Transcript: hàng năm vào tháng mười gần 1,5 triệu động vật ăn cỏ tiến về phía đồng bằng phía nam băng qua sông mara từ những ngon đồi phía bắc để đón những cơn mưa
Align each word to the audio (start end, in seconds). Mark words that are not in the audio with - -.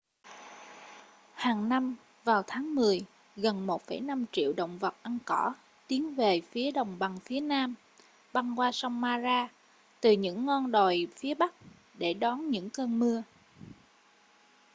hàng 1.33 1.69
năm 1.69 1.95
vào 2.23 2.43
tháng 2.47 2.75
mười 2.75 3.05
gần 3.35 3.67
1,5 3.67 4.25
triệu 4.31 4.53
động 4.53 4.77
vật 4.79 4.95
ăn 5.01 5.17
cỏ 5.25 5.53
tiến 5.87 6.15
về 6.15 6.41
phía 6.51 6.71
đồng 6.71 6.99
bằng 6.99 7.19
phía 7.25 7.39
nam 7.39 7.75
băng 8.33 8.59
qua 8.59 8.71
sông 8.71 9.01
mara 9.01 9.47
từ 10.01 10.11
những 10.11 10.45
ngon 10.45 10.71
đồi 10.71 11.07
phía 11.15 11.33
bắc 11.33 11.53
để 11.97 12.13
đón 12.13 12.49
những 12.49 12.69
cơn 12.69 12.99
mưa 12.99 13.23